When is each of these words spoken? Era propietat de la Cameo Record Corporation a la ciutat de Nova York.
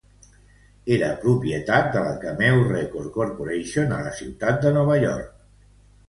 Era 0.93 1.07
propietat 1.25 1.91
de 1.95 1.99
la 2.07 2.13
Cameo 2.23 2.63
Record 2.71 3.11
Corporation 3.17 3.93
a 3.97 3.99
la 4.07 4.15
ciutat 4.21 4.57
de 4.65 4.71
Nova 4.79 4.97
York. 5.05 5.29